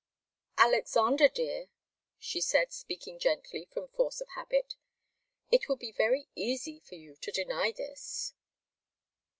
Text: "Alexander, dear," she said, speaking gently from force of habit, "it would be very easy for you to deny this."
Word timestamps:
"Alexander, 0.57 1.27
dear," 1.29 1.67
she 2.17 2.41
said, 2.41 2.71
speaking 2.73 3.19
gently 3.19 3.65
from 3.65 3.87
force 3.89 4.19
of 4.19 4.27
habit, 4.29 4.73
"it 5.51 5.69
would 5.69 5.77
be 5.77 5.91
very 5.91 6.27
easy 6.33 6.79
for 6.79 6.95
you 6.95 7.15
to 7.17 7.31
deny 7.31 7.71
this." 7.71 8.33